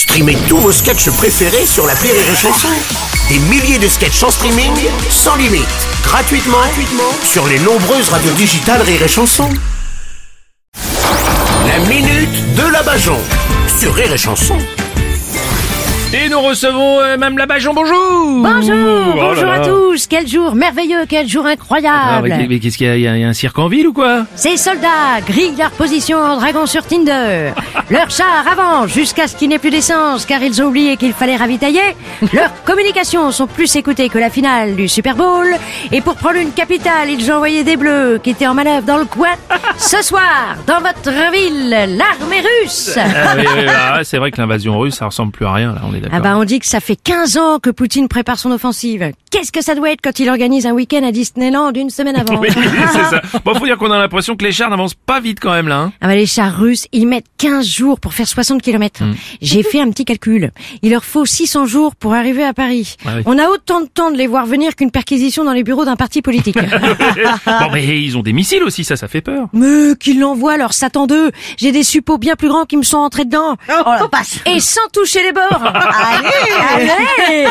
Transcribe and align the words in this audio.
Streamez 0.00 0.38
tous 0.48 0.56
vos 0.56 0.72
sketchs 0.72 1.10
préférés 1.10 1.66
sur 1.66 1.86
la 1.86 1.92
Rire 1.92 2.14
et 2.14 2.34
Chanson. 2.34 2.68
Des 3.28 3.38
milliers 3.50 3.78
de 3.78 3.86
sketchs 3.86 4.22
en 4.22 4.30
streaming, 4.30 4.72
sans 5.10 5.36
limite, 5.36 5.66
gratuitement, 6.02 6.56
gratuitement 6.56 7.12
sur 7.22 7.46
les 7.46 7.58
nombreuses 7.58 8.08
radios 8.08 8.32
digitales 8.32 8.80
Rire 8.80 9.02
et 9.02 9.08
Chanson. 9.08 9.46
La 11.66 11.78
minute 11.86 12.54
de 12.54 12.72
la 12.72 12.82
Bajon 12.82 13.18
sur 13.78 13.94
Rire 13.94 14.10
et 14.14 14.16
Chanson. 14.16 14.56
Et 16.14 16.30
nous 16.30 16.40
recevons 16.40 17.00
euh, 17.00 17.18
Mme 17.18 17.36
Labajon, 17.36 17.74
bonjour 17.74 17.94
Bonjour, 18.42 18.72
Oh 18.72 19.16
là 19.16 19.22
bonjour 19.22 19.44
là. 19.44 19.52
à 19.52 19.58
tous. 20.00 20.06
Quel 20.08 20.26
jour 20.26 20.54
merveilleux, 20.54 21.04
quel 21.08 21.28
jour 21.28 21.44
Ah, 21.46 21.50
incroyable. 21.52 22.28
mais, 22.28 22.46
mais 22.48 22.58
qu'est-ce 22.58 22.76
qu'il 22.78 22.86
y 22.86 22.90
a 22.90 22.96
Il 22.96 23.02
y 23.02 23.08
a- 23.08 23.16
il 23.16 23.20
y 23.20 23.24
a 23.24 23.28
un 23.28 23.32
cirque 23.32 23.58
en 23.58 23.68
ville 23.68 23.86
ou 23.88 23.92
quoi? 23.92 24.24
Ces 24.34 24.56
soldats 24.56 25.20
grillent 25.26 25.56
leur 25.58 25.70
position 25.72 26.18
en 26.18 26.36
dragon 26.36 26.66
sur 26.66 26.84
Tinder. 26.86 27.52
Leur 27.90 28.08
char 28.10 28.44
avance 28.50 28.90
jusqu'à 28.90 29.26
ce 29.26 29.34
qu'il 29.36 29.48
n'ait 29.48 29.58
plus 29.58 29.70
d'essence 29.70 30.24
car 30.24 30.42
ils 30.42 30.62
ont 30.62 30.66
oublié 30.66 30.96
qu'il 30.96 31.12
fallait 31.12 31.36
ravitailler. 31.36 31.80
Leurs 32.32 32.62
communications 32.64 33.30
sont 33.32 33.46
plus 33.46 33.74
écoutées 33.76 34.08
que 34.08 34.18
la 34.18 34.30
finale 34.30 34.76
du 34.76 34.86
Super 34.88 35.16
Bowl. 35.16 35.48
Et 35.92 36.00
pour 36.00 36.14
prendre 36.16 36.36
une 36.36 36.52
capitale, 36.52 37.10
ils 37.10 37.30
ont 37.32 37.36
envoyé 37.36 37.64
des 37.64 37.76
bleus 37.76 38.20
qui 38.22 38.30
étaient 38.30 38.46
en 38.46 38.54
manœuvre 38.54 38.86
dans 38.86 38.98
le 38.98 39.04
coin. 39.06 39.28
Ce 39.82 40.02
soir, 40.02 40.56
dans 40.66 40.78
votre 40.80 41.10
ville, 41.32 41.70
l'armée 41.70 42.42
russe. 42.62 42.96
Ah 42.98 43.34
oui, 43.36 43.44
oui, 43.56 43.64
bah, 43.64 44.00
C'est 44.04 44.18
vrai 44.18 44.30
que 44.30 44.36
l'invasion 44.40 44.78
russe, 44.78 44.94
ça 44.96 45.06
ressemble 45.06 45.32
plus 45.32 45.46
à 45.46 45.52
rien, 45.54 45.72
là, 45.72 45.80
on 45.84 45.94
est 45.94 46.00
d'accord. 46.00 46.18
Ah 46.18 46.20
bah 46.20 46.36
on 46.36 46.44
dit 46.44 46.58
que 46.60 46.66
ça 46.66 46.80
fait 46.80 46.96
15 46.96 47.38
ans 47.38 47.58
que 47.58 47.70
Poutine 47.70 48.06
prépare 48.06 48.38
son 48.38 48.50
offensive. 48.52 49.10
Qu'est-ce 49.30 49.50
que 49.50 49.62
ça 49.62 49.74
doit 49.74 49.90
être 49.90 50.00
quand 50.02 50.18
il 50.20 50.28
organise 50.28 50.66
un 50.66 50.72
week-end 50.72 51.02
à 51.02 51.12
Disneyland 51.12 51.72
une 51.74 51.88
semaine 51.90 52.16
avant? 52.16 52.36
Oui, 52.40 52.48
c'est 52.52 53.04
ça. 53.04 53.22
Bon, 53.44 53.54
faut 53.54 53.64
dire 53.66 53.78
qu'on 53.78 53.90
a 53.90 53.98
l'impression 53.98 54.36
que 54.36 54.44
les 54.44 54.52
chars 54.52 54.70
n'avancent 54.70 54.94
pas 54.94 55.20
vite 55.20 55.38
quand 55.40 55.52
même, 55.52 55.66
là. 55.68 55.76
hein. 55.78 55.92
Ah 56.00 56.08
bah 56.08 56.14
les 56.14 56.26
chars 56.26 56.54
russes, 56.56 56.86
ils 56.92 57.06
mettent 57.06 57.26
15 57.38 57.66
jours 57.66 58.00
pour 58.00 58.12
faire 58.14 58.28
60 58.28 58.60
km. 58.62 59.02
Hmm. 59.02 59.14
J'ai 59.40 59.62
fait 59.62 59.80
un 59.80 59.90
petit 59.90 60.04
calcul. 60.04 60.50
Il 60.82 60.90
leur 60.90 61.04
faut 61.04 61.24
600 61.24 61.66
jours 61.66 61.96
pour 61.96 62.14
arriver 62.14 62.44
à 62.44 62.52
Paris. 62.52 62.96
Ah 63.06 63.10
oui. 63.16 63.22
On 63.26 63.38
a 63.38 63.48
autant 63.48 63.80
de 63.80 63.86
temps 63.86 64.10
de 64.10 64.16
les 64.16 64.26
voir 64.26 64.46
venir 64.46 64.76
qu'une 64.76 64.90
perquisition 64.90 65.44
dans 65.44 65.52
les 65.52 65.64
bureaux 65.64 65.84
d'un 65.86 65.96
parti 65.96 66.20
politique. 66.22 66.58
bon, 67.46 67.68
mais 67.72 68.02
ils 68.02 68.16
ont 68.18 68.22
des 68.22 68.32
missiles 68.32 68.62
aussi, 68.62 68.84
ça, 68.84 68.96
ça 68.96 69.08
fait 69.08 69.20
peur. 69.22 69.48
Mais 69.52 69.69
qu'ils 69.98 70.20
l'envoient 70.20 70.56
leur 70.56 70.72
Satan 70.72 71.06
2 71.06 71.30
J'ai 71.56 71.72
des 71.72 71.82
suppôts 71.82 72.18
bien 72.18 72.36
plus 72.36 72.48
grands 72.48 72.64
qui 72.64 72.76
me 72.76 72.82
sont 72.82 72.98
entrés 72.98 73.24
dedans. 73.24 73.56
Oh, 73.68 73.90
Et 74.46 74.60
sans 74.60 74.80
toucher 74.92 75.22
les 75.22 75.32
bords. 75.32 75.62
Allez, 76.74 77.46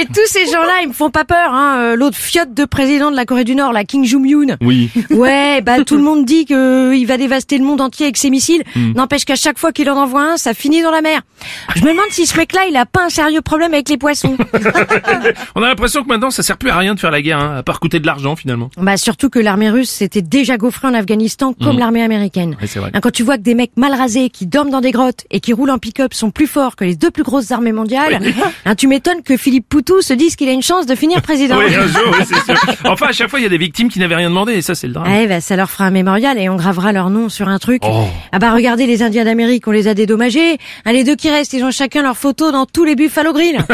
Et 0.00 0.06
tous 0.06 0.26
ces 0.26 0.46
gens-là, 0.46 0.80
ils 0.82 0.88
me 0.88 0.92
font 0.92 1.10
pas 1.10 1.24
peur. 1.24 1.52
Hein. 1.52 1.76
Euh, 1.78 1.96
L'autre 1.96 2.16
fiotte 2.16 2.54
de 2.54 2.64
président 2.64 3.10
de 3.10 3.16
la 3.16 3.24
Corée 3.24 3.44
du 3.44 3.54
Nord, 3.54 3.72
la 3.72 3.84
Kim 3.84 4.04
Jong-un. 4.04 4.56
Oui. 4.60 4.90
Ouais, 5.10 5.60
bah 5.60 5.82
tout 5.84 5.96
le 5.96 6.02
monde 6.10 6.24
dit 6.24 6.44
que 6.46 6.94
il 6.94 7.04
va 7.06 7.16
dévaster 7.16 7.58
le 7.58 7.64
monde 7.64 7.80
entier 7.80 8.06
avec 8.06 8.16
ses 8.16 8.30
missiles. 8.30 8.62
N'empêche 8.76 9.24
qu'à 9.24 9.36
chaque 9.36 9.58
fois 9.58 9.72
qu'il 9.72 9.88
en 9.90 9.96
envoie 9.96 10.22
un, 10.22 10.36
ça 10.36 10.54
finit 10.54 10.82
dans 10.82 10.90
la 10.90 11.02
mer. 11.02 11.20
Je 11.76 11.82
me 11.82 11.90
demande 11.90 12.06
si 12.10 12.26
ce 12.26 12.36
mec-là, 12.36 12.62
il 12.68 12.76
a 12.76 12.86
pas 12.86 13.04
un 13.04 13.08
sérieux 13.08 13.40
problème 13.40 13.72
avec 13.74 13.88
les 13.88 13.96
poissons. 13.96 14.36
On 15.54 15.62
a 15.62 15.68
l'impression 15.68 16.02
que 16.02 16.08
maintenant, 16.08 16.30
ça 16.30 16.42
sert 16.42 16.56
plus 16.58 16.70
à 16.70 16.76
rien 16.76 16.94
de 16.94 17.00
faire 17.00 17.10
la 17.10 17.22
guerre, 17.22 17.38
hein, 17.38 17.56
à 17.58 17.62
part 17.62 17.80
coûter 17.80 18.00
de 18.00 18.06
l'argent, 18.06 18.36
finalement. 18.36 18.70
bah 18.76 18.96
surtout 18.96 19.30
que 19.30 19.38
l'armée 19.38 19.70
russe 19.70 19.90
s'était 19.90 20.22
déjà 20.22 20.56
gaufrée 20.56 20.88
en 20.88 20.94
Afghanistan 20.94 21.54
comme 21.62 21.78
l'armée 21.78 22.02
américaine. 22.02 22.56
Oui, 22.60 22.68
vrai. 22.76 22.90
Hein, 22.94 23.00
Quand 23.00 23.10
tu 23.10 23.22
vois 23.22 23.36
que 23.36 23.42
des 23.42 23.54
mecs 23.54 23.76
mal 23.76 23.92
rasés 23.94 24.30
qui 24.30 24.46
dorment 24.46 24.70
dans 24.70 24.80
des 24.80 24.90
grottes 24.92 25.24
et 25.30 25.40
qui 25.40 25.52
roulent 25.52 25.70
en 25.70 25.78
pick-up 25.78 26.14
sont 26.14 26.30
plus 26.30 26.46
forts 26.46 26.76
que 26.76 26.84
les 26.84 26.96
deux 26.96 27.10
plus 27.10 27.22
grosses 27.22 27.50
armées 27.50 27.72
mondiales, 27.72 28.20
hein, 28.64 28.74
tu 28.74 28.86
m'étonnes 28.88 29.22
que 29.22 29.36
Philippe 29.36 29.68
Poutou 29.68 30.00
se 30.02 30.12
dise 30.14 30.36
qu'il 30.36 30.48
a 30.48 30.52
une 30.52 30.62
chance 30.62 30.86
de 30.86 30.94
finir 30.94 31.22
président. 31.22 31.58
Oui, 31.58 31.74
un 31.74 31.86
jour, 31.86 32.02
oui, 32.18 32.24
c'est 32.26 32.44
sûr. 32.44 32.54
Enfin, 32.90 33.06
à 33.08 33.12
chaque 33.12 33.28
fois, 33.30 33.38
il 33.38 33.42
y 33.42 33.46
a 33.46 33.50
des 33.50 33.58
victimes 33.58 33.88
qui 33.88 33.98
n'avaient 33.98 34.16
rien 34.16 34.28
demandé, 34.30 34.54
et 34.54 34.62
ça, 34.62 34.74
c'est 34.74 34.86
le 34.86 34.92
drame. 34.94 35.06
Eh 35.12 35.26
ben, 35.26 35.40
ça 35.40 35.54
leur 35.56 35.70
fera 35.70 35.84
un 35.84 35.90
mémorial 35.90 36.38
et 36.38 36.48
on 36.48 36.56
gravera 36.56 36.92
leur 36.92 37.10
nom 37.10 37.28
sur 37.28 37.48
un 37.48 37.58
truc. 37.58 37.82
Oh. 37.84 38.04
Ah 38.32 38.38
bah 38.38 38.52
regardez 38.52 38.86
les 38.86 39.02
Indiens 39.02 39.24
d'Amérique, 39.24 39.66
on 39.68 39.70
les 39.72 39.86
a 39.88 39.94
dédommagés. 39.94 40.58
Ah, 40.84 40.92
les 40.92 41.04
deux 41.04 41.14
qui 41.16 41.30
restent, 41.30 41.52
ils 41.52 41.62
ont 41.64 41.70
chacun 41.70 42.02
leur 42.02 42.16
photo 42.16 42.50
dans 42.52 42.66
tous 42.66 42.84
les 42.84 42.94
Buffalo 42.96 43.32
Grill. 43.32 43.58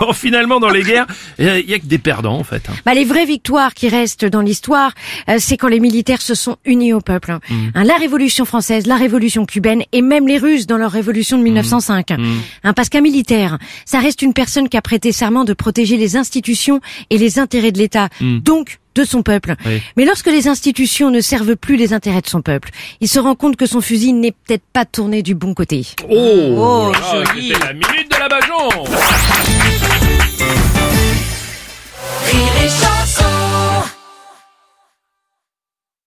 Bon, 0.00 0.12
finalement, 0.12 0.60
dans 0.60 0.70
les 0.70 0.82
guerres, 0.82 1.06
il 1.38 1.68
y 1.68 1.74
a 1.74 1.78
que 1.78 1.84
des 1.86 1.98
perdants, 1.98 2.38
en 2.38 2.44
fait. 2.44 2.62
hein. 2.68 2.72
bah 2.86 2.94
les 2.94 3.04
vraies 3.04 3.26
victoires 3.26 3.74
qui 3.74 3.88
restent 3.88 4.24
dans 4.24 4.40
l'histoire, 4.40 4.92
euh, 5.28 5.36
c'est 5.38 5.56
quand 5.56 5.68
les 5.68 5.80
militaires 5.80 6.22
se 6.22 6.29
sont 6.34 6.56
unis 6.64 6.92
au 6.92 7.00
peuple. 7.00 7.30
hein. 7.32 7.40
Hein, 7.74 7.84
la 7.84 7.96
Révolution 7.96 8.44
française, 8.44 8.86
la 8.86 8.96
Révolution 8.96 9.46
cubaine 9.46 9.82
et 9.92 10.02
même 10.02 10.26
les 10.28 10.38
Russes 10.38 10.66
dans 10.66 10.76
leur 10.78 10.92
Révolution 10.92 11.38
de 11.38 11.42
1905. 11.42 12.10
Hein, 12.10 12.72
parce 12.74 12.88
qu'un 12.88 13.00
militaire, 13.00 13.58
ça 13.84 13.98
reste 14.00 14.22
une 14.22 14.32
personne 14.32 14.68
qui 14.68 14.76
a 14.76 14.82
prêté 14.82 15.12
serment 15.12 15.44
de 15.44 15.52
protéger 15.52 15.96
les 15.96 16.16
institutions 16.16 16.80
et 17.10 17.18
les 17.18 17.38
intérêts 17.38 17.72
de 17.72 17.78
l'État. 17.78 18.08
Donc 18.20 18.78
de 18.96 19.04
son 19.04 19.22
peuple. 19.22 19.54
Oui. 19.66 19.80
Mais 19.96 20.04
lorsque 20.04 20.26
les 20.26 20.48
institutions 20.48 21.12
ne 21.12 21.20
servent 21.20 21.54
plus 21.54 21.76
les 21.76 21.92
intérêts 21.92 22.22
de 22.22 22.26
son 22.28 22.42
peuple, 22.42 22.70
il 23.00 23.06
se 23.08 23.20
rend 23.20 23.36
compte 23.36 23.54
que 23.54 23.64
son 23.66 23.80
fusil 23.80 24.12
n'est 24.12 24.32
peut-être 24.32 24.64
pas 24.72 24.84
tourné 24.84 25.22
du 25.22 25.36
bon 25.36 25.54
côté. 25.54 25.86
Oh, 26.10 26.90
là, 26.92 27.24
c'était 27.36 27.58
la 27.64 27.72
minute 27.72 28.10
de 28.10 28.16
la 28.18 28.28
Bajon 28.28 28.84